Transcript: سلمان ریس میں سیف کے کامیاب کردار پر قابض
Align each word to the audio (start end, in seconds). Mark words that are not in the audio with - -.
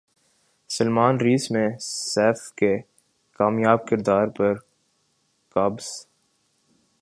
سلمان 0.69 1.19
ریس 1.19 1.51
میں 1.51 1.67
سیف 1.79 2.51
کے 2.53 2.77
کامیاب 3.39 3.87
کردار 3.87 4.27
پر 4.27 4.53
قابض 5.55 5.87